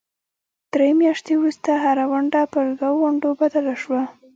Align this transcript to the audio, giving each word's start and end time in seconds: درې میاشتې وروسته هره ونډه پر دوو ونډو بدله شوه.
درې 0.73 0.89
میاشتې 0.99 1.33
وروسته 1.37 1.69
هره 1.83 2.05
ونډه 2.11 2.41
پر 2.53 2.65
دوو 2.79 2.99
ونډو 3.03 3.29
بدله 3.41 3.73
شوه. 3.81 4.01